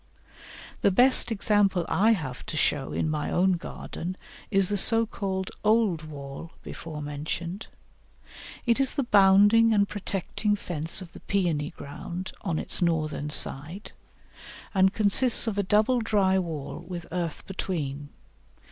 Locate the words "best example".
0.89-1.85